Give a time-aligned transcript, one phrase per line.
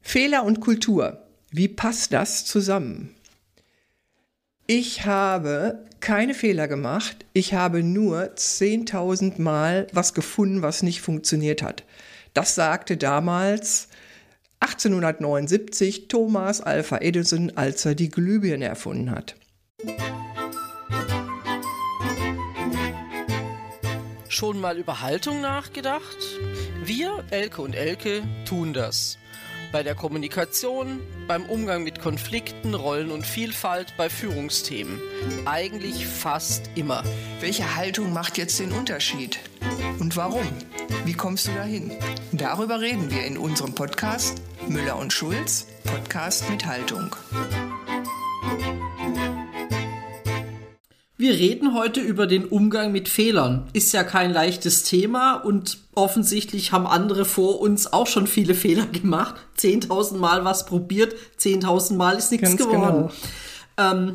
[0.00, 1.26] Fehler und Kultur.
[1.50, 3.14] Wie passt das zusammen?
[4.66, 7.26] Ich habe keine Fehler gemacht.
[7.32, 11.84] Ich habe nur 10.000 Mal was gefunden, was nicht funktioniert hat.
[12.34, 13.88] Das sagte damals
[14.60, 19.34] 1879 Thomas Alpha Edison, als er die Glühbirne erfunden hat.
[24.28, 26.16] Schon mal über Haltung nachgedacht?
[26.84, 29.19] Wir, Elke und Elke, tun das.
[29.72, 35.00] Bei der Kommunikation, beim Umgang mit Konflikten, Rollen und Vielfalt, bei Führungsthemen.
[35.46, 37.04] Eigentlich fast immer.
[37.40, 39.38] Welche Haltung macht jetzt den Unterschied?
[40.00, 40.46] Und warum?
[41.04, 41.92] Wie kommst du dahin?
[42.32, 47.14] Darüber reden wir in unserem Podcast Müller und Schulz, Podcast mit Haltung.
[51.20, 53.68] Wir reden heute über den Umgang mit Fehlern.
[53.74, 58.86] Ist ja kein leichtes Thema und offensichtlich haben andere vor uns auch schon viele Fehler
[58.86, 59.34] gemacht.
[59.58, 63.10] 10.000 Mal was probiert, 10.000 Mal ist nichts geworden.
[63.76, 63.92] Genau.
[63.92, 64.14] Ähm,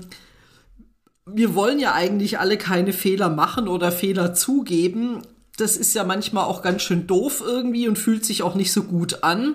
[1.27, 5.21] wir wollen ja eigentlich alle keine Fehler machen oder Fehler zugeben.
[5.57, 8.81] Das ist ja manchmal auch ganz schön doof irgendwie und fühlt sich auch nicht so
[8.81, 9.53] gut an.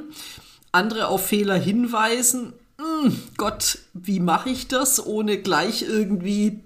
[0.70, 2.52] Andere auf Fehler hinweisen.
[2.78, 6.60] Hm, Gott, wie mache ich das, ohne gleich irgendwie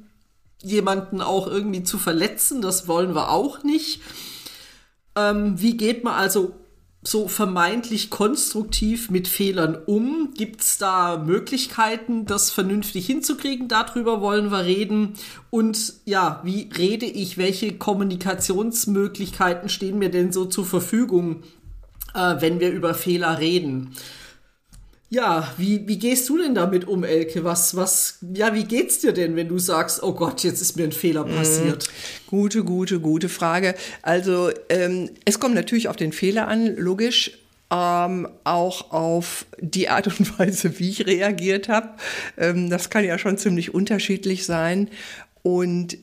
[0.64, 2.62] jemanden auch irgendwie zu verletzen.
[2.62, 4.00] Das wollen wir auch nicht.
[5.16, 6.52] Ähm, wie geht man also
[7.06, 10.32] so vermeintlich konstruktiv mit Fehlern um?
[10.36, 13.68] Gibt es da Möglichkeiten, das vernünftig hinzukriegen?
[13.68, 15.14] Darüber wollen wir reden.
[15.50, 17.36] Und ja, wie rede ich?
[17.36, 21.42] Welche Kommunikationsmöglichkeiten stehen mir denn so zur Verfügung,
[22.14, 23.94] äh, wenn wir über Fehler reden?
[25.10, 27.44] Ja, wie, wie gehst du denn damit um, Elke?
[27.44, 30.84] Was, was, ja, wie geht's dir denn, wenn du sagst, oh Gott, jetzt ist mir
[30.84, 31.36] ein Fehler mhm.
[31.36, 31.86] passiert?
[31.86, 33.74] Mm, gute, gute, gute Frage.
[34.02, 37.38] Also, ähm, es kommt natürlich auf den Fehler an, logisch.
[37.70, 41.90] Ähm, auch auf die Art und Weise, wie ich reagiert habe.
[42.36, 44.88] Ähm, das kann ja schon ziemlich unterschiedlich sein.
[45.42, 45.96] Und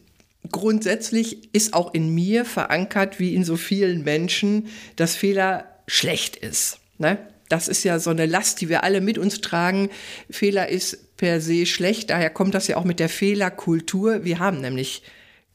[0.50, 6.80] grundsätzlich ist auch in mir verankert, wie in so vielen Menschen, dass Fehler schlecht ist.
[6.98, 7.18] Ne?
[7.52, 9.90] Das ist ja so eine Last, die wir alle mit uns tragen.
[10.30, 14.24] Fehler ist per se schlecht, daher kommt das ja auch mit der Fehlerkultur.
[14.24, 15.04] Wir haben nämlich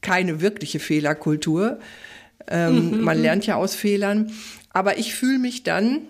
[0.01, 1.79] keine wirkliche Fehlerkultur.
[2.47, 3.01] Ähm, mhm.
[3.01, 4.31] Man lernt ja aus Fehlern.
[4.69, 6.01] Aber ich fühle mich dann,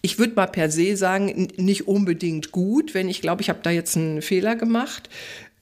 [0.00, 3.70] ich würde mal per se sagen, nicht unbedingt gut, wenn ich glaube, ich habe da
[3.70, 5.10] jetzt einen Fehler gemacht.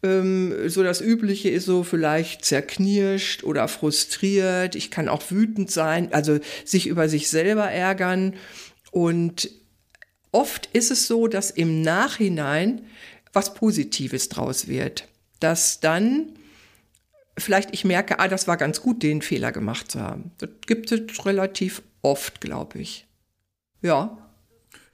[0.02, 4.76] Ähm, so das Übliche ist so vielleicht zerknirscht oder frustriert.
[4.76, 8.34] Ich kann auch wütend sein, also sich über sich selber ärgern.
[8.90, 9.50] Und
[10.32, 12.86] oft ist es so, dass im Nachhinein
[13.32, 15.08] was Positives draus wird.
[15.38, 16.32] Dass dann
[17.38, 20.32] vielleicht ich merke, ah, das war ganz gut, den Fehler gemacht zu haben.
[20.38, 23.06] Das gibt es relativ oft, glaube ich.
[23.82, 24.16] Ja.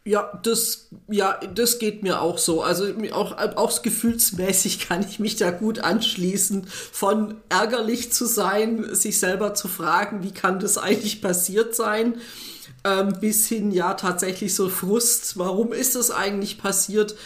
[0.04, 2.62] Ja, das, ja, das geht mir auch so.
[2.62, 9.18] Also auch, auch gefühlsmäßig kann ich mich da gut anschließen, von ärgerlich zu sein, sich
[9.18, 12.14] selber zu fragen, wie kann das eigentlich passiert sein
[12.86, 17.16] ähm, bis hin ja tatsächlich so Frust, warum ist das eigentlich passiert?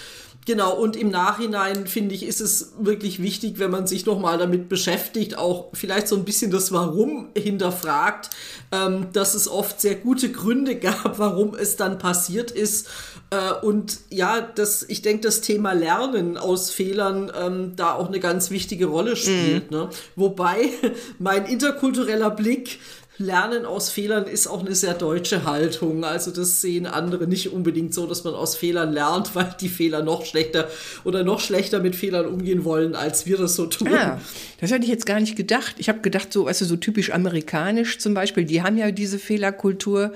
[0.47, 4.71] Genau, und im Nachhinein finde ich, ist es wirklich wichtig, wenn man sich nochmal damit
[4.71, 8.31] beschäftigt, auch vielleicht so ein bisschen das Warum hinterfragt,
[8.73, 12.89] ähm, dass es oft sehr gute Gründe gab, warum es dann passiert ist.
[13.29, 18.19] Äh, und ja, das, ich denke, das Thema Lernen aus Fehlern ähm, da auch eine
[18.19, 19.71] ganz wichtige Rolle spielt.
[19.71, 19.77] Mhm.
[19.77, 19.89] Ne?
[20.17, 20.71] Wobei
[21.19, 22.81] mein interkultureller Blick
[23.21, 26.05] Lernen aus Fehlern ist auch eine sehr deutsche Haltung.
[26.05, 30.03] Also das sehen andere nicht unbedingt so, dass man aus Fehlern lernt, weil die Fehler
[30.03, 30.69] noch schlechter
[31.05, 33.91] oder noch schlechter mit Fehlern umgehen wollen, als wir das so tun.
[33.93, 34.21] Ja,
[34.61, 35.77] das hätte ich jetzt gar nicht gedacht.
[35.79, 39.19] Ich habe gedacht, so, weißt du, so typisch amerikanisch zum Beispiel, die haben ja diese
[39.19, 40.13] Fehlerkultur,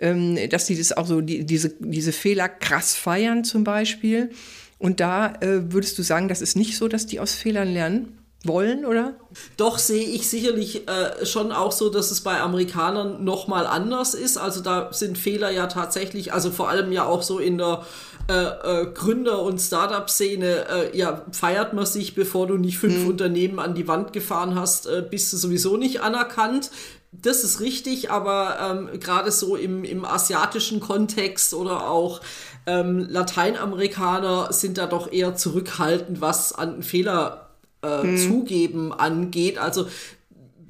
[0.00, 4.30] ähm, dass sie das auch so, die, diese, diese Fehler krass feiern zum Beispiel.
[4.78, 8.17] Und da äh, würdest du sagen, das ist nicht so, dass die aus Fehlern lernen?
[8.48, 9.14] Wollen, oder?
[9.56, 14.14] Doch sehe ich sicherlich äh, schon auch so, dass es bei Amerikanern noch mal anders
[14.14, 14.36] ist.
[14.36, 17.84] Also da sind Fehler ja tatsächlich, also vor allem ja auch so in der
[18.28, 23.08] äh, äh, Gründer- und Startup-Szene, äh, ja, feiert man sich, bevor du nicht fünf hm.
[23.08, 26.70] Unternehmen an die Wand gefahren hast, äh, bist du sowieso nicht anerkannt.
[27.10, 28.58] Das ist richtig, aber
[28.92, 32.20] ähm, gerade so im, im asiatischen Kontext oder auch
[32.66, 37.47] ähm, Lateinamerikaner sind da doch eher zurückhaltend, was an Fehler
[37.82, 38.18] äh, hm.
[38.18, 39.58] Zugeben angeht.
[39.58, 39.86] Also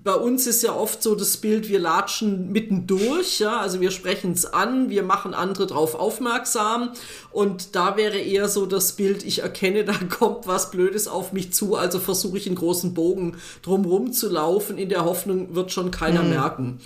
[0.09, 4.33] bei uns ist ja oft so das Bild, wir latschen mittendurch, ja, also wir sprechen
[4.33, 6.93] es an, wir machen andere darauf aufmerksam
[7.31, 11.53] und da wäre eher so das Bild, ich erkenne, da kommt was Blödes auf mich
[11.53, 15.91] zu, also versuche ich einen großen Bogen drumherum zu laufen, in der Hoffnung, wird schon
[15.91, 16.31] keiner mhm.
[16.31, 16.81] merken.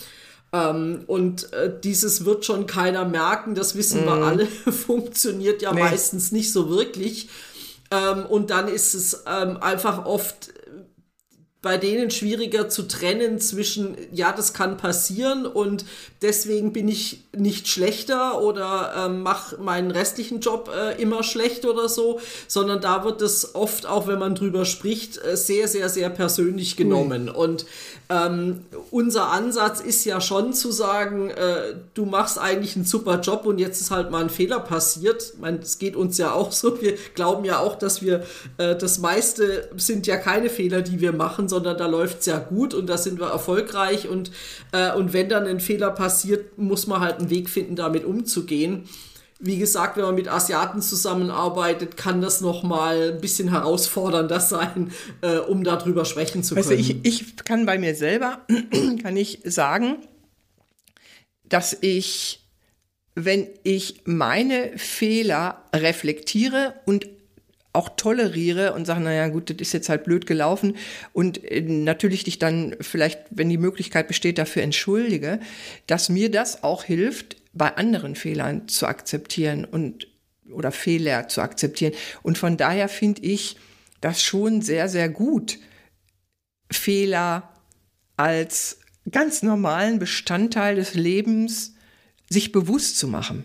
[0.53, 4.07] Ähm, und äh, dieses wird schon keiner merken, das wissen mm.
[4.07, 4.23] wir mhm.
[4.23, 5.81] alle, funktioniert ja nee.
[5.81, 7.29] meistens nicht so wirklich.
[7.93, 10.51] Ähm, und dann ist es ähm, einfach oft
[11.63, 15.85] bei denen schwieriger zu trennen zwischen, ja, das kann passieren und
[16.21, 21.89] deswegen bin ich nicht schlechter oder äh, mache meinen restlichen Job äh, immer schlecht oder
[21.89, 26.11] so, sondern da wird es oft, auch wenn man drüber spricht, äh, sehr, sehr, sehr
[26.11, 27.27] persönlich genommen.
[27.27, 27.35] Mhm.
[27.37, 27.67] Und
[28.09, 33.47] ähm, unser Ansatz ist ja schon zu sagen, äh, du machst eigentlich einen super Job
[33.47, 35.33] und jetzt ist halt mal ein Fehler passiert.
[35.35, 36.83] Ich meine, es geht uns ja auch so.
[36.83, 38.25] Wir glauben ja auch, dass wir
[38.59, 42.39] äh, das meiste sind ja keine Fehler, die wir machen, sondern da läuft es ja
[42.39, 44.09] gut und da sind wir erfolgreich.
[44.09, 44.31] Und,
[44.73, 48.89] äh, und wenn dann ein Fehler passiert, muss man halt einen Weg finden, damit umzugehen
[49.45, 54.93] wie gesagt, wenn man mit Asiaten zusammenarbeitet, kann das noch mal ein bisschen herausfordernder sein,
[55.21, 56.65] äh, um darüber sprechen zu können.
[56.65, 58.47] Weißt du, ich, ich kann bei mir selber,
[59.03, 59.97] kann ich sagen,
[61.43, 62.47] dass ich,
[63.17, 67.09] wenn ich meine Fehler reflektiere und
[67.73, 70.77] auch toleriere und sage, naja, gut, das ist jetzt halt blöd gelaufen
[71.13, 75.41] und äh, natürlich dich dann vielleicht, wenn die Möglichkeit besteht, dafür entschuldige,
[75.87, 80.09] dass mir das auch hilft, bei anderen Fehlern zu akzeptieren und
[80.51, 81.95] oder Fehler zu akzeptieren.
[82.23, 83.57] Und von daher finde ich
[84.01, 85.59] das schon sehr, sehr gut,
[86.71, 87.49] Fehler
[88.17, 88.81] als
[89.11, 91.75] ganz normalen Bestandteil des Lebens
[92.29, 93.45] sich bewusst zu machen.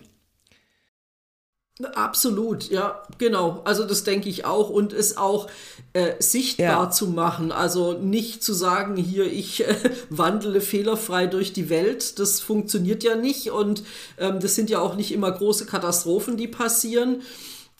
[1.94, 3.62] Absolut, ja, genau.
[3.64, 5.48] Also das denke ich auch und es auch
[5.92, 6.90] äh, sichtbar ja.
[6.90, 7.52] zu machen.
[7.52, 9.76] Also nicht zu sagen, hier, ich äh,
[10.10, 12.18] wandle fehlerfrei durch die Welt.
[12.18, 13.84] Das funktioniert ja nicht und
[14.18, 17.22] ähm, das sind ja auch nicht immer große Katastrophen, die passieren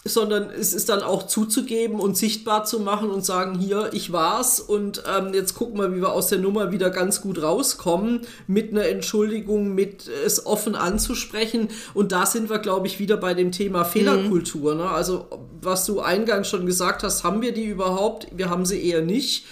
[0.05, 4.61] sondern es ist dann auch zuzugeben und sichtbar zu machen und sagen, hier, ich war's
[4.61, 8.71] und ähm, jetzt gucken wir, wie wir aus der Nummer wieder ganz gut rauskommen, mit
[8.71, 11.69] einer Entschuldigung, mit es offen anzusprechen.
[11.95, 14.75] Und da sind wir, glaube ich, wieder bei dem Thema Fehlerkultur.
[14.75, 14.81] Mhm.
[14.81, 14.89] Ne?
[14.89, 15.27] Also,
[15.61, 18.29] was du eingangs schon gesagt hast, haben wir die überhaupt?
[18.33, 19.47] Wir haben sie eher nicht.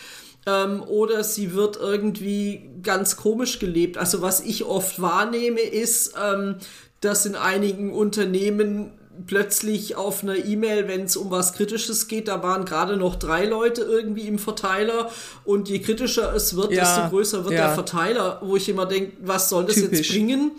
[0.47, 3.99] Ähm, oder sie wird irgendwie ganz komisch gelebt.
[3.99, 6.57] Also, was ich oft wahrnehme, ist, ähm,
[7.01, 8.93] dass in einigen Unternehmen
[9.27, 13.45] plötzlich auf einer E-Mail, wenn es um was Kritisches geht, da waren gerade noch drei
[13.45, 15.11] Leute irgendwie im Verteiler
[15.45, 17.67] und je kritischer es wird, ja, desto größer wird ja.
[17.67, 19.99] der Verteiler, wo ich immer denke, was soll das Typisch.
[19.99, 20.53] jetzt bringen?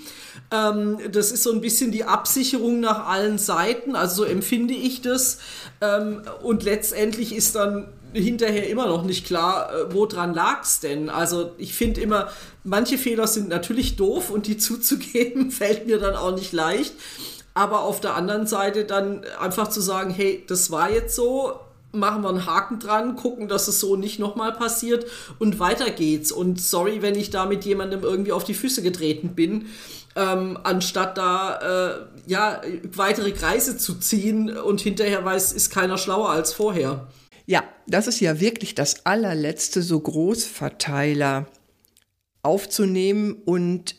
[0.52, 5.02] Ähm, das ist so ein bisschen die Absicherung nach allen Seiten, also so empfinde ich
[5.02, 5.40] das.
[5.82, 11.10] Ähm, und letztendlich ist dann hinterher immer noch nicht klar, äh, woran lag es denn?
[11.10, 12.30] Also ich finde immer,
[12.64, 16.94] manche Fehler sind natürlich doof und die zuzugeben fällt mir dann auch nicht leicht
[17.58, 21.60] aber auf der anderen Seite dann einfach zu sagen, hey, das war jetzt so,
[21.92, 25.08] machen wir einen Haken dran, gucken, dass es so nicht nochmal passiert
[25.40, 26.32] und weiter geht's.
[26.32, 29.66] Und sorry, wenn ich da mit jemandem irgendwie auf die Füße getreten bin,
[30.16, 32.62] ähm, anstatt da äh, ja
[32.94, 37.08] weitere Kreise zu ziehen und hinterher weiß, ist keiner schlauer als vorher.
[37.48, 41.48] Ja, das ist ja wirklich das allerletzte, so Großverteiler
[42.44, 43.96] aufzunehmen und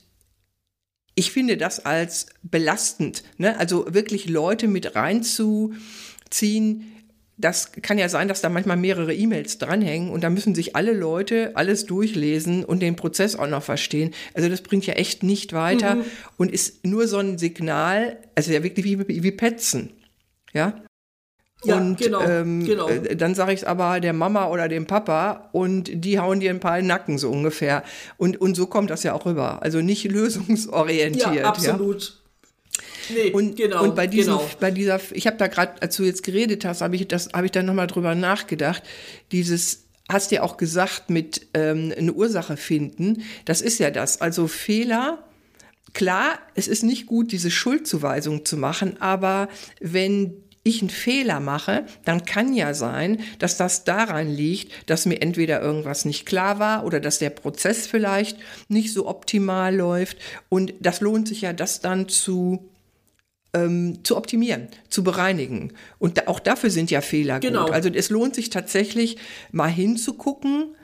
[1.19, 3.25] ich finde das als belastend.
[3.39, 3.59] Ne?
[3.59, 6.93] Also wirklich Leute mit reinzuziehen.
[7.37, 10.93] Das kann ja sein, dass da manchmal mehrere E-Mails dranhängen und da müssen sich alle
[10.93, 14.13] Leute alles durchlesen und den Prozess auch noch verstehen.
[14.33, 16.05] Also das bringt ja echt nicht weiter mhm.
[16.37, 19.91] und ist nur so ein Signal, also ja wirklich wie, wie Petzen.
[20.53, 20.83] Ja,
[21.65, 22.89] ja, und genau, ähm, genau.
[22.89, 26.51] Äh, dann sage ich es aber der Mama oder dem Papa und die hauen dir
[26.51, 27.83] ein paar in den Nacken so ungefähr.
[28.17, 29.63] Und, und so kommt das ja auch rüber.
[29.63, 31.35] Also nicht lösungsorientiert.
[31.35, 32.03] Ja, absolut.
[32.03, 33.15] Ja?
[33.15, 34.51] Nee, und, genau, und bei diesem, genau.
[34.61, 37.47] bei dieser, ich habe da gerade, als du jetzt geredet hast, habe ich das, habe
[37.47, 38.83] ich dann nochmal drüber nachgedacht.
[39.33, 43.23] Dieses, hast ja auch gesagt mit ähm, eine Ursache finden.
[43.47, 44.21] Das ist ja das.
[44.21, 45.25] Also Fehler.
[45.95, 49.49] Klar, es ist nicht gut, diese Schuldzuweisung zu machen, aber
[49.81, 50.35] wenn
[50.69, 55.61] ich einen Fehler mache, dann kann ja sein, dass das daran liegt, dass mir entweder
[55.61, 60.19] irgendwas nicht klar war oder dass der Prozess vielleicht nicht so optimal läuft.
[60.49, 62.71] Und das lohnt sich ja, das dann zu
[63.55, 65.73] ähm, zu optimieren, zu bereinigen.
[65.99, 67.65] Und da, auch dafür sind ja Fehler genau.
[67.65, 67.75] gut.
[67.75, 69.17] Also es lohnt sich tatsächlich
[69.53, 70.75] mal hinzugucken,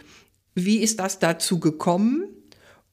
[0.54, 2.28] wie ist das dazu gekommen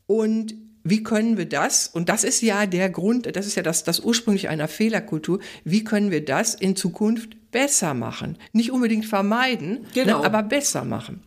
[0.07, 3.83] und wie können wir das, und das ist ja der Grund, das ist ja das,
[3.83, 8.37] das ursprünglich einer Fehlerkultur, wie können wir das in Zukunft besser machen?
[8.53, 10.19] Nicht unbedingt vermeiden, ne, genau.
[10.19, 11.21] ne, aber besser machen.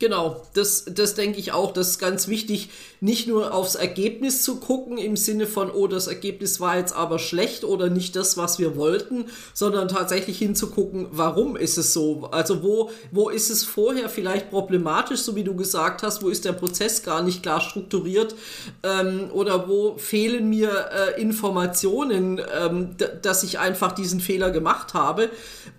[0.00, 1.74] Genau, das, das denke ich auch.
[1.74, 2.70] Das ist ganz wichtig,
[3.02, 7.18] nicht nur aufs Ergebnis zu gucken, im Sinne von, oh, das Ergebnis war jetzt aber
[7.18, 12.28] schlecht oder nicht das, was wir wollten, sondern tatsächlich hinzugucken, warum ist es so?
[12.32, 16.46] Also wo, wo ist es vorher vielleicht problematisch, so wie du gesagt hast, wo ist
[16.46, 18.34] der Prozess gar nicht klar strukturiert
[18.82, 25.24] ähm, oder wo fehlen mir äh, Informationen, ähm, dass ich einfach diesen Fehler gemacht habe,
[25.24, 25.28] äh,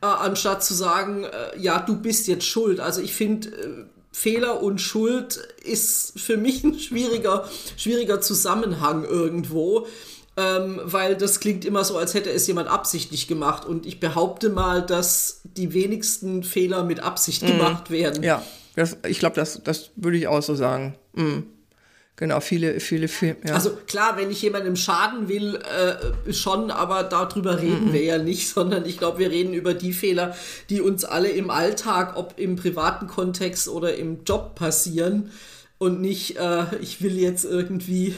[0.05, 2.79] anstatt zu sagen, äh, ja, du bist jetzt schuld.
[2.79, 9.87] Also ich finde, äh, Fehler und Schuld ist für mich ein schwieriger, schwieriger Zusammenhang irgendwo.
[10.37, 13.65] Ähm, weil das klingt immer so, als hätte es jemand absichtlich gemacht.
[13.65, 17.47] Und ich behaupte mal, dass die wenigsten Fehler mit Absicht mhm.
[17.47, 18.23] gemacht werden.
[18.23, 18.41] Ja,
[18.75, 20.95] das, ich glaube, das, das würde ich auch so sagen.
[21.13, 21.47] Mhm.
[22.21, 23.37] Genau, viele, viele, viele.
[23.43, 23.55] Ja.
[23.55, 27.93] Also klar, wenn ich jemandem schaden will, äh, schon, aber darüber reden mhm.
[27.93, 30.35] wir ja nicht, sondern ich glaube, wir reden über die Fehler,
[30.69, 35.31] die uns alle im Alltag, ob im privaten Kontext oder im Job passieren
[35.79, 38.13] und nicht, äh, ich will jetzt irgendwie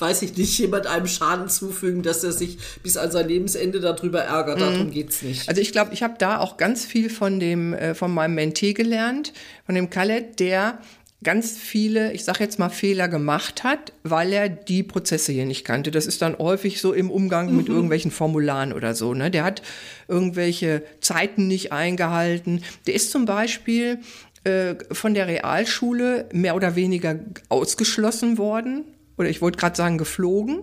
[0.00, 4.20] weiß ich nicht, jemand einem Schaden zufügen, dass er sich bis an sein Lebensende darüber
[4.20, 4.60] ärgert.
[4.60, 4.90] Darum mhm.
[4.92, 5.48] geht's nicht.
[5.48, 8.74] Also ich glaube, ich habe da auch ganz viel von dem, äh, von meinem Mentee
[8.74, 9.32] gelernt,
[9.66, 10.78] von dem Khaled, der
[11.24, 15.64] ganz viele, ich sage jetzt mal, Fehler gemacht hat, weil er die Prozesse hier nicht
[15.64, 15.90] kannte.
[15.90, 17.74] Das ist dann häufig so im Umgang mit mhm.
[17.74, 19.14] irgendwelchen Formularen oder so.
[19.14, 19.30] Ne?
[19.30, 19.62] Der hat
[20.06, 22.62] irgendwelche Zeiten nicht eingehalten.
[22.86, 23.98] Der ist zum Beispiel
[24.44, 28.84] äh, von der Realschule mehr oder weniger ausgeschlossen worden.
[29.16, 30.60] Oder ich wollte gerade sagen geflogen.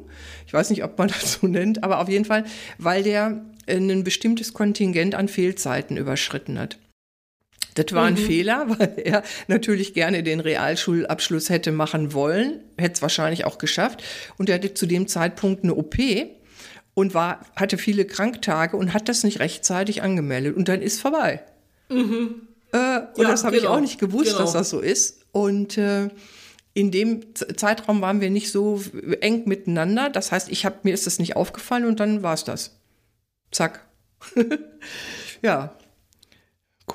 [0.48, 2.46] Ich weiß nicht, ob man das so nennt, aber auf jeden Fall,
[2.78, 6.78] weil der ein bestimmtes Kontingent an Fehlzeiten überschritten hat.
[7.76, 8.18] Das war ein mhm.
[8.18, 14.04] Fehler, weil er natürlich gerne den Realschulabschluss hätte machen wollen, hätte es wahrscheinlich auch geschafft.
[14.38, 15.96] Und er hatte zu dem Zeitpunkt eine OP
[16.94, 20.56] und war, hatte viele Kranktage und hat das nicht rechtzeitig angemeldet.
[20.56, 21.44] Und dann ist vorbei.
[21.90, 22.48] Mhm.
[22.72, 23.70] Äh, und ja, das habe genau.
[23.70, 24.40] ich auch nicht gewusst, genau.
[24.40, 25.26] dass das so ist.
[25.32, 26.10] Und äh,
[26.74, 28.82] in dem Zeitraum waren wir nicht so
[29.22, 30.10] eng miteinander.
[30.10, 32.80] Das heißt, ich habe mir ist das nicht aufgefallen und dann war es das.
[33.52, 33.86] Zack.
[35.42, 35.76] ja,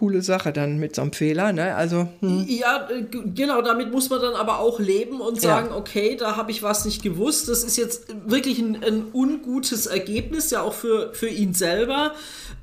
[0.00, 1.76] coole Sache dann mit so einem Fehler, ne?
[1.76, 2.47] Also hm.
[2.49, 3.61] ja, äh, genau.
[3.61, 5.76] Damit muss man dann aber auch leben und sagen, ja.
[5.76, 7.50] okay, da habe ich was nicht gewusst.
[7.50, 12.14] Das ist jetzt wirklich ein, ein ungutes Ergebnis, ja auch für für ihn selber.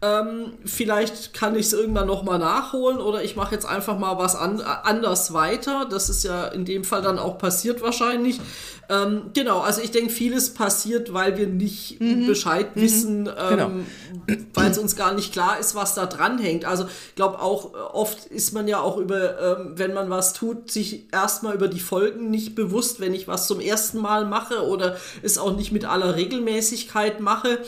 [0.01, 4.17] Ähm, vielleicht kann ich es irgendwann noch mal nachholen oder ich mache jetzt einfach mal
[4.17, 5.87] was an, anders weiter.
[5.87, 8.39] Das ist ja in dem Fall dann auch passiert wahrscheinlich.
[8.89, 12.25] Ähm, genau, also ich denke, vieles passiert, weil wir nicht mhm.
[12.25, 12.81] Bescheid mhm.
[12.81, 13.71] wissen, ähm, genau.
[14.53, 16.63] weil es uns gar nicht klar ist, was da dran hängt.
[16.63, 20.33] Also ich glaube auch, äh, oft ist man ja auch über, ähm, wenn man was
[20.33, 24.65] tut, sich erstmal über die Folgen nicht bewusst, wenn ich was zum ersten Mal mache
[24.65, 27.59] oder es auch nicht mit aller Regelmäßigkeit mache.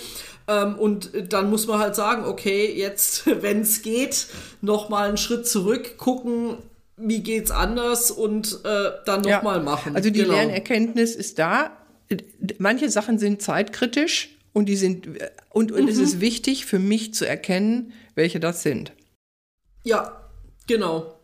[0.47, 4.27] Ähm, und dann muss man halt sagen, okay, jetzt, wenn es geht,
[4.61, 6.57] noch mal einen Schritt zurück, gucken,
[6.99, 9.63] wie geht's anders und äh, dann nochmal ja.
[9.63, 9.95] machen.
[9.95, 10.33] Also die genau.
[10.33, 11.77] Lernerkenntnis ist da.
[12.57, 15.07] Manche Sachen sind zeitkritisch und die sind
[15.49, 15.87] und, und mhm.
[15.87, 18.93] es ist wichtig für mich zu erkennen, welche das sind.
[19.83, 20.29] Ja,
[20.67, 21.18] genau.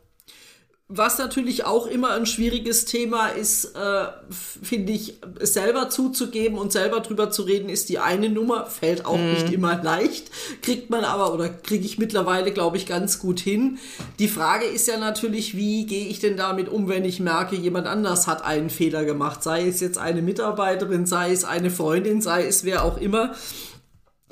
[0.88, 7.00] Was natürlich auch immer ein schwieriges Thema ist, äh, finde ich, selber zuzugeben und selber
[7.00, 9.34] drüber zu reden, ist die eine Nummer, fällt auch mm.
[9.34, 10.30] nicht immer leicht,
[10.62, 13.80] kriegt man aber oder kriege ich mittlerweile, glaube ich, ganz gut hin.
[14.20, 17.88] Die Frage ist ja natürlich, wie gehe ich denn damit um, wenn ich merke, jemand
[17.88, 22.46] anders hat einen Fehler gemacht, sei es jetzt eine Mitarbeiterin, sei es eine Freundin, sei
[22.46, 23.34] es wer auch immer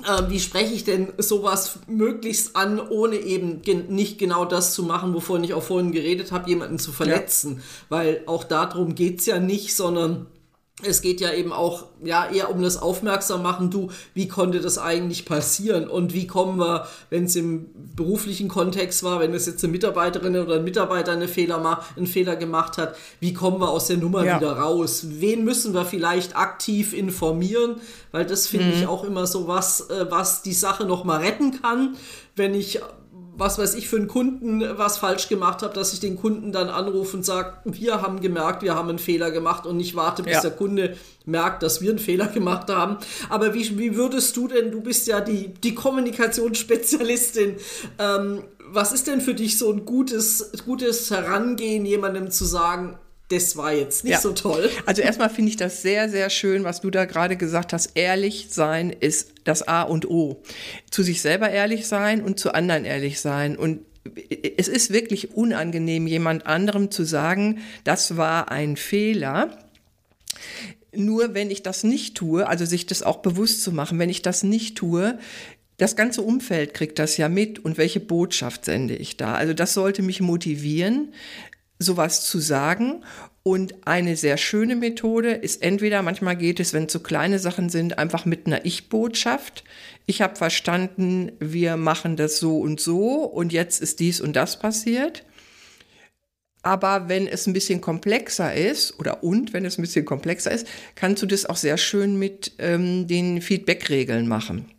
[0.01, 4.83] äh, wie spreche ich denn sowas möglichst an, ohne eben gen nicht genau das zu
[4.83, 7.57] machen, wovon ich auch vorhin geredet habe, jemanden zu verletzen.
[7.57, 7.61] Ja.
[7.89, 10.27] Weil auch darum geht's ja nicht, sondern
[10.81, 14.79] es geht ja eben auch ja eher um das Aufmerksam machen, du, wie konnte das
[14.79, 19.63] eigentlich passieren und wie kommen wir, wenn es im beruflichen Kontext war, wenn es jetzt
[19.63, 23.87] eine Mitarbeiterin oder ein Mitarbeiter eine Fehler, einen Fehler gemacht hat, wie kommen wir aus
[23.87, 24.37] der Nummer ja.
[24.37, 25.05] wieder raus?
[25.09, 27.75] Wen müssen wir vielleicht aktiv informieren?
[28.11, 28.73] Weil das finde mhm.
[28.73, 31.95] ich auch immer so was, äh, was die Sache noch mal retten kann,
[32.35, 32.81] wenn ich
[33.35, 36.69] was weiß ich, für einen Kunden was falsch gemacht habe, dass ich den Kunden dann
[36.69, 40.33] anrufe und sage, wir haben gemerkt, wir haben einen Fehler gemacht und nicht warte, bis
[40.33, 40.41] ja.
[40.41, 42.97] der Kunde merkt, dass wir einen Fehler gemacht haben.
[43.29, 47.55] Aber wie, wie würdest du denn, du bist ja die, die Kommunikationsspezialistin,
[47.97, 52.97] ähm, was ist denn für dich so ein gutes, gutes Herangehen, jemandem zu sagen,
[53.33, 54.21] das war jetzt nicht ja.
[54.21, 54.69] so toll.
[54.85, 57.91] Also erstmal finde ich das sehr, sehr schön, was du da gerade gesagt hast.
[57.95, 60.41] Ehrlich sein ist das A und O.
[60.91, 63.57] Zu sich selber ehrlich sein und zu anderen ehrlich sein.
[63.57, 63.81] Und
[64.57, 69.57] es ist wirklich unangenehm, jemand anderem zu sagen, das war ein Fehler.
[70.95, 74.21] Nur wenn ich das nicht tue, also sich das auch bewusst zu machen, wenn ich
[74.21, 75.17] das nicht tue,
[75.77, 79.33] das ganze Umfeld kriegt das ja mit und welche Botschaft sende ich da?
[79.33, 81.13] Also das sollte mich motivieren,
[81.83, 83.03] sowas zu sagen.
[83.43, 87.69] Und eine sehr schöne Methode ist entweder, manchmal geht es, wenn es so kleine Sachen
[87.69, 89.63] sind, einfach mit einer Ich-Botschaft.
[90.05, 94.59] Ich habe verstanden, wir machen das so und so und jetzt ist dies und das
[94.59, 95.25] passiert.
[96.61, 100.65] Aber wenn es ein bisschen komplexer ist, oder und wenn es ein bisschen komplexer ist,
[100.95, 104.71] kannst du das auch sehr schön mit ähm, den Feedback-Regeln machen.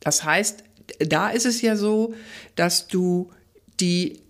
[0.00, 0.64] Das heißt,
[0.98, 2.14] da ist es ja so,
[2.56, 3.30] dass du
[3.78, 4.22] die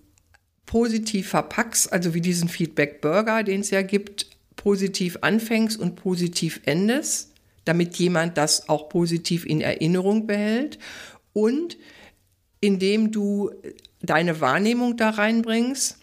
[0.71, 7.33] positiv verpackst, also wie diesen Feedback-Burger, den es ja gibt, positiv anfängst und positiv endest,
[7.65, 10.79] damit jemand das auch positiv in Erinnerung behält.
[11.33, 11.77] Und
[12.61, 13.51] indem du
[14.01, 15.99] deine Wahrnehmung da reinbringst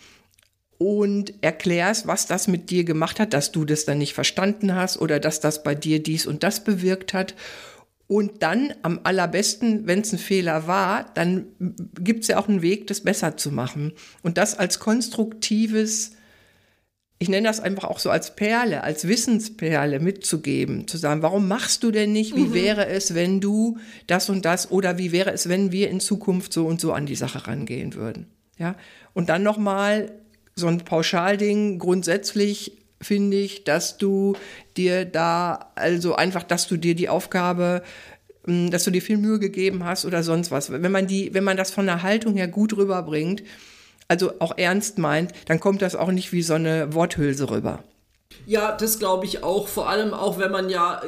[0.78, 4.98] und erklärst, was das mit dir gemacht hat, dass du das dann nicht verstanden hast
[4.98, 7.36] oder dass das bei dir dies und das bewirkt hat
[8.08, 11.48] und dann am allerbesten, wenn es ein Fehler war, dann
[12.00, 13.92] gibt es ja auch einen Weg, das besser zu machen.
[14.24, 16.12] Und das als konstruktives,
[17.20, 21.84] ich nenne das einfach auch so als Perle, als Wissensperle mitzugeben, zu sagen, warum machst
[21.84, 22.34] du denn nicht?
[22.34, 22.54] Wie mhm.
[22.54, 26.54] wäre es, wenn du das und das oder wie wäre es, wenn wir in Zukunft
[26.54, 28.28] so und so an die Sache rangehen würden?
[28.58, 28.76] Ja,
[29.14, 30.12] und dann nochmal
[30.56, 34.36] so ein Pauschalding grundsätzlich finde ich, dass du
[34.76, 37.84] dir da, also einfach, dass du dir die Aufgabe,
[38.46, 40.72] hm, dass du dir viel Mühe gegeben hast oder sonst was.
[40.72, 43.44] Wenn man die, wenn man das von der Haltung her gut rüberbringt,
[44.08, 47.84] also auch ernst meint, dann kommt das auch nicht wie so eine Worthülse rüber.
[48.46, 49.68] Ja, das glaube ich auch.
[49.68, 51.02] Vor allem auch, wenn man ja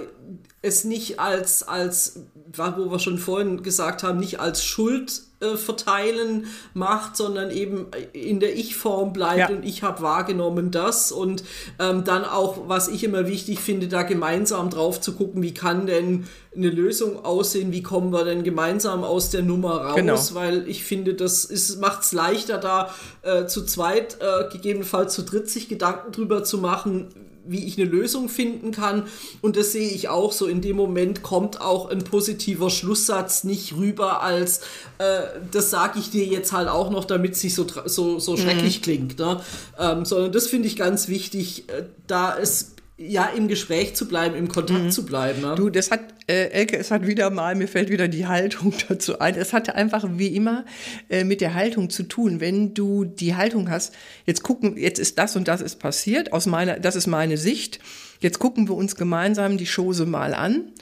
[0.61, 2.19] es nicht als, als,
[2.55, 8.41] wo wir schon vorhin gesagt haben, nicht als Schuld äh, verteilen macht, sondern eben in
[8.41, 9.49] der Ich-Form bleibt ja.
[9.49, 11.45] und ich habe wahrgenommen das und
[11.79, 15.87] ähm, dann auch, was ich immer wichtig finde, da gemeinsam drauf zu gucken, wie kann
[15.87, 20.19] denn eine Lösung aussehen, wie kommen wir denn gemeinsam aus der Nummer raus, genau.
[20.33, 25.49] weil ich finde, das macht es leichter, da äh, zu zweit, äh, gegebenenfalls zu dritt
[25.49, 29.03] sich Gedanken drüber zu machen, wie ich eine Lösung finden kann.
[29.41, 30.45] Und das sehe ich auch so.
[30.45, 34.59] In dem Moment kommt auch ein positiver Schlusssatz nicht rüber als,
[34.97, 38.37] äh, das sage ich dir jetzt halt auch noch, damit es nicht so, so, so
[38.37, 38.83] schrecklich mhm.
[38.83, 39.19] klingt.
[39.19, 39.41] Ne?
[39.79, 44.35] Ähm, sondern das finde ich ganz wichtig, äh, da es ja, im Gespräch zu bleiben,
[44.35, 44.91] im Kontakt mhm.
[44.91, 45.41] zu bleiben.
[45.41, 45.55] Ne?
[45.55, 49.19] Du, das hat, äh, Elke, es hat wieder mal, mir fällt wieder die Haltung dazu
[49.19, 49.35] ein.
[49.35, 50.65] Es hatte einfach wie immer
[51.09, 52.41] äh, mit der Haltung zu tun.
[52.41, 56.45] Wenn du die Haltung hast, jetzt gucken, jetzt ist das und das ist passiert, aus
[56.45, 57.79] meiner, das ist meine Sicht.
[58.19, 60.73] Jetzt gucken wir uns gemeinsam die Chose mal an.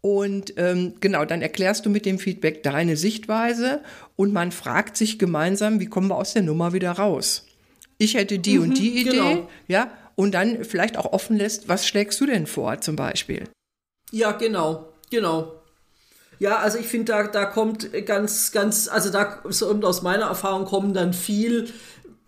[0.00, 3.80] Und ähm, genau, dann erklärst du mit dem Feedback deine Sichtweise
[4.16, 7.46] und man fragt sich gemeinsam, wie kommen wir aus der Nummer wieder raus?
[7.98, 9.48] Ich hätte die mhm, und die Idee, genau.
[9.66, 13.44] ja, und dann vielleicht auch offen lässt, was schlägst du denn vor zum Beispiel?
[14.10, 15.52] Ja, genau, genau.
[16.38, 20.64] Ja, also ich finde, da, da kommt ganz, ganz, also da so aus meiner Erfahrung
[20.64, 21.68] kommen dann viel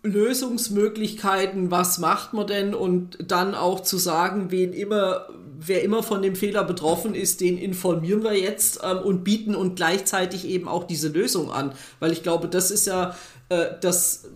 [0.03, 5.27] Lösungsmöglichkeiten, was macht man denn und dann auch zu sagen, wen immer,
[5.59, 9.75] wer immer von dem Fehler betroffen ist, den informieren wir jetzt ähm, und bieten und
[9.75, 13.15] gleichzeitig eben auch diese Lösung an, weil ich glaube, das ist ja
[13.49, 14.29] äh, das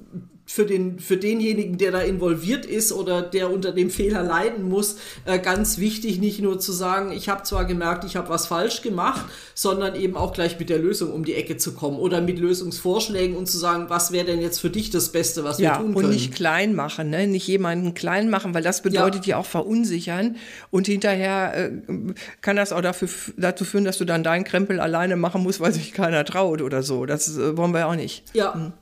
[0.52, 4.98] für, den, für denjenigen, der da involviert ist oder der unter dem Fehler leiden muss,
[5.24, 8.82] äh, ganz wichtig, nicht nur zu sagen, ich habe zwar gemerkt, ich habe was falsch
[8.82, 12.38] gemacht, sondern eben auch gleich mit der Lösung um die Ecke zu kommen oder mit
[12.38, 15.86] Lösungsvorschlägen und zu sagen, was wäre denn jetzt für dich das Beste, was ja, wir
[15.86, 16.08] tun können.
[16.08, 17.28] Und nicht klein machen, ne?
[17.28, 20.36] nicht jemanden klein machen, weil das bedeutet ja, ja auch verunsichern
[20.70, 21.72] und hinterher äh,
[22.42, 25.72] kann das auch dafür, dazu führen, dass du dann deinen Krempel alleine machen musst, weil
[25.72, 27.06] sich keiner traut oder so.
[27.06, 28.26] Das äh, wollen wir ja auch nicht.
[28.34, 28.54] Ja.
[28.54, 28.74] Hm.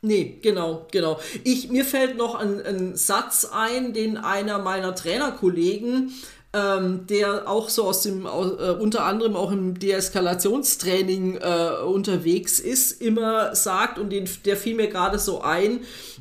[0.00, 1.18] Nee, genau, genau.
[1.42, 6.12] Ich, mir fällt noch ein, ein Satz ein, den einer meiner Trainerkollegen,
[6.52, 13.02] ähm, der auch so aus dem, äh, unter anderem auch im Deeskalationstraining äh, unterwegs ist,
[13.02, 15.80] immer sagt, und den, der fiel mir gerade so ein,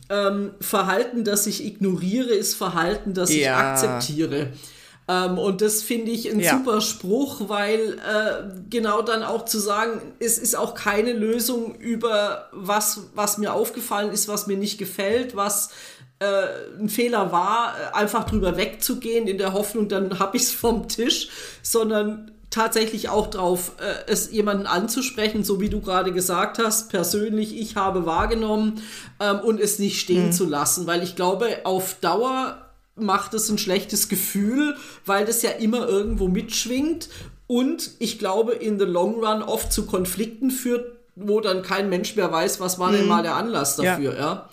[0.09, 3.37] ähm, Verhalten, das ich ignoriere, ist Verhalten, das ja.
[3.37, 4.47] ich akzeptiere.
[5.07, 6.57] Ähm, und das finde ich ein ja.
[6.57, 12.49] super Spruch, weil äh, genau dann auch zu sagen, es ist auch keine Lösung über
[12.51, 15.69] was, was mir aufgefallen ist, was mir nicht gefällt, was
[16.19, 20.89] äh, ein Fehler war, einfach drüber wegzugehen in der Hoffnung, dann habe ich es vom
[20.89, 21.29] Tisch,
[21.61, 27.57] sondern tatsächlich auch drauf, äh, es jemanden anzusprechen, so wie du gerade gesagt hast, persönlich,
[27.57, 28.81] ich habe wahrgenommen
[29.19, 30.31] ähm, und es nicht stehen mhm.
[30.31, 32.66] zu lassen, weil ich glaube, auf Dauer
[32.99, 37.09] macht es ein schlechtes Gefühl, weil das ja immer irgendwo mitschwingt
[37.47, 42.15] und ich glaube in the long run oft zu Konflikten führt, wo dann kein Mensch
[42.15, 43.07] mehr weiß, was war denn mhm.
[43.07, 44.19] mal der Anlass dafür, ja.
[44.19, 44.49] ja.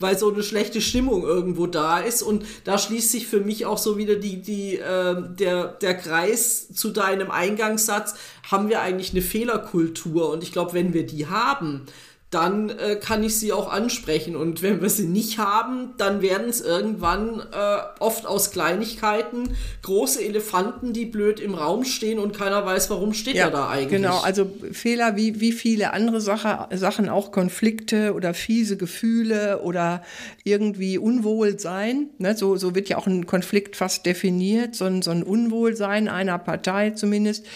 [0.00, 3.78] Weil so eine schlechte Stimmung irgendwo da ist und da schließt sich für mich auch
[3.78, 8.14] so wieder die, die, äh, der, der Kreis zu deinem Eingangssatz,
[8.48, 11.86] haben wir eigentlich eine Fehlerkultur und ich glaube, wenn wir die haben,
[12.30, 14.36] dann äh, kann ich sie auch ansprechen.
[14.36, 20.22] Und wenn wir sie nicht haben, dann werden es irgendwann äh, oft aus Kleinigkeiten große
[20.22, 24.02] Elefanten, die blöd im Raum stehen und keiner weiß, warum steht ja, er da eigentlich.
[24.02, 30.02] Genau, also Fehler wie, wie viele andere Sache, Sachen, auch Konflikte oder fiese Gefühle oder
[30.44, 32.10] irgendwie Unwohlsein.
[32.18, 32.36] Ne?
[32.36, 36.38] So, so wird ja auch ein Konflikt fast definiert, so ein, so ein Unwohlsein einer
[36.38, 37.46] Partei zumindest,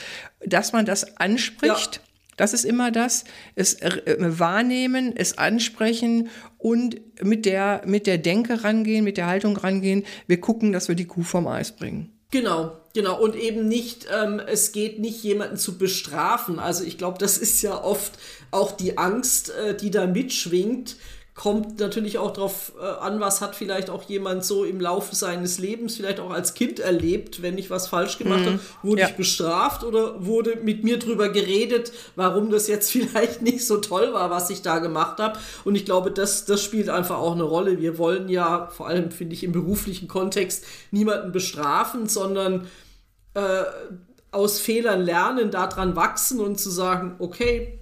[0.41, 1.97] dass man das anspricht.
[1.97, 2.12] Ja
[2.43, 3.23] das ist immer das,
[3.55, 6.29] es äh, wahrnehmen, es ansprechen
[6.59, 10.05] und mit der, mit der Denke rangehen, mit der Haltung rangehen.
[10.27, 12.11] Wir gucken, dass wir die Kuh vom Eis bringen.
[12.33, 13.23] Genau, genau.
[13.23, 16.59] Und eben nicht, ähm, es geht nicht, jemanden zu bestrafen.
[16.59, 18.19] Also ich glaube, das ist ja oft
[18.51, 20.97] auch die Angst, äh, die da mitschwingt
[21.35, 25.59] kommt natürlich auch darauf äh, an, was hat vielleicht auch jemand so im Laufe seines
[25.59, 28.47] Lebens, vielleicht auch als Kind erlebt, wenn ich was falsch gemacht mhm.
[28.47, 29.09] habe, wurde ja.
[29.09, 34.13] ich bestraft oder wurde mit mir drüber geredet, warum das jetzt vielleicht nicht so toll
[34.13, 35.39] war, was ich da gemacht habe.
[35.65, 37.81] Und ich glaube, das, das spielt einfach auch eine Rolle.
[37.81, 42.69] Wir wollen ja, vor allem finde ich im beruflichen Kontext, niemanden bestrafen, sondern
[43.33, 43.63] äh,
[44.33, 47.82] aus Fehlern lernen, daran wachsen und zu sagen, okay,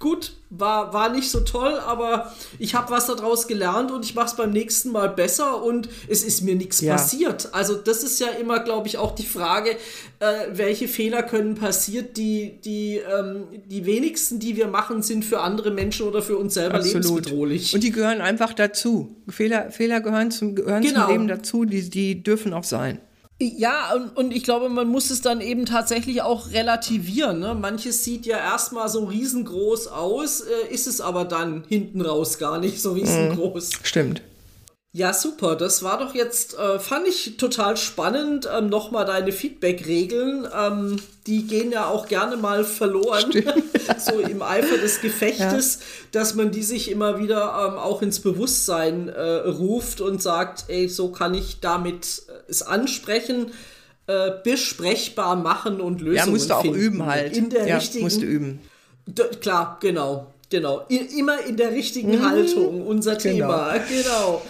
[0.00, 4.26] gut, war, war nicht so toll, aber ich habe was daraus gelernt und ich mache
[4.26, 6.92] es beim nächsten Mal besser und es ist mir nichts ja.
[6.92, 7.48] passiert.
[7.52, 9.70] Also das ist ja immer, glaube ich, auch die Frage,
[10.18, 12.08] äh, welche Fehler können passieren.
[12.16, 16.54] Die, die, ähm, die wenigsten, die wir machen, sind für andere Menschen oder für uns
[16.54, 17.04] selber Absolut.
[17.04, 17.74] lebensbedrohlich.
[17.74, 19.16] Und die gehören einfach dazu.
[19.28, 21.02] Fehler, Fehler gehören, zum, gehören genau.
[21.02, 23.00] zum Leben dazu, die, die dürfen auch sein.
[23.40, 27.40] Ja, und, und ich glaube, man muss es dann eben tatsächlich auch relativieren.
[27.40, 27.54] Ne?
[27.54, 32.58] Manches sieht ja erstmal so riesengroß aus, äh, ist es aber dann hinten raus gar
[32.58, 33.70] nicht so riesengroß.
[33.70, 34.22] Mhm, stimmt.
[34.96, 35.56] Ja, super.
[35.56, 38.48] Das war doch jetzt, äh, fand ich total spannend.
[38.56, 40.46] Ähm, Nochmal deine Feedback-Regeln.
[40.56, 43.32] Ähm, die gehen ja auch gerne mal verloren,
[43.98, 45.86] so im Eifer des Gefechtes, ja.
[46.12, 50.88] dass man die sich immer wieder ähm, auch ins Bewusstsein äh, ruft und sagt, ey,
[50.88, 53.50] so kann ich damit äh, es ansprechen.
[54.06, 56.78] Äh, besprechbar machen und Lösungen Ja, musst du auch finden.
[56.78, 57.36] üben halt.
[57.36, 58.60] In der ja, richtigen, musst du üben.
[59.40, 60.86] Klar, genau, genau.
[60.88, 62.28] I immer in der richtigen mhm.
[62.28, 63.34] Haltung, unser genau.
[63.34, 64.42] Thema, genau.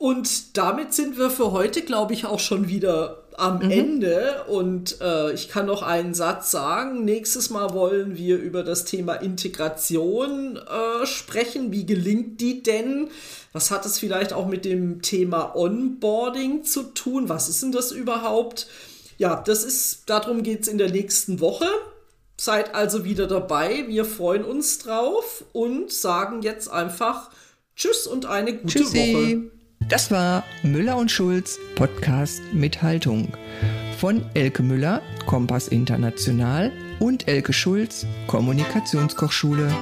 [0.00, 3.70] Und damit sind wir für heute, glaube ich, auch schon wieder am mhm.
[3.70, 4.44] Ende.
[4.48, 7.04] Und äh, ich kann noch einen Satz sagen.
[7.04, 11.70] Nächstes Mal wollen wir über das Thema Integration äh, sprechen.
[11.70, 13.08] Wie gelingt die denn?
[13.52, 17.28] Was hat es vielleicht auch mit dem Thema Onboarding zu tun?
[17.28, 18.68] Was ist denn das überhaupt?
[19.18, 21.68] Ja, das ist, darum geht es in der nächsten Woche.
[22.38, 23.84] Seid also wieder dabei.
[23.86, 27.28] Wir freuen uns drauf und sagen jetzt einfach
[27.76, 29.12] Tschüss und eine gute Tschüssi.
[29.12, 29.59] Woche.
[29.88, 33.36] Das war Müller und Schulz Podcast mit Haltung
[33.98, 39.74] von Elke Müller, Kompass International und Elke Schulz, Kommunikationskochschule.